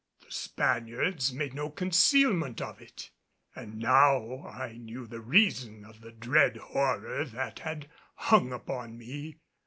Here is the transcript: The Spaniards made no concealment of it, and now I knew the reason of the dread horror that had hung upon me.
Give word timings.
The 0.25 0.31
Spaniards 0.31 1.31
made 1.31 1.53
no 1.53 1.69
concealment 1.69 2.59
of 2.59 2.81
it, 2.81 3.11
and 3.55 3.77
now 3.77 4.47
I 4.47 4.71
knew 4.71 5.05
the 5.05 5.21
reason 5.21 5.85
of 5.85 6.01
the 6.01 6.11
dread 6.11 6.57
horror 6.57 7.23
that 7.25 7.59
had 7.59 7.87
hung 8.15 8.51
upon 8.51 8.97
me. 8.97 9.37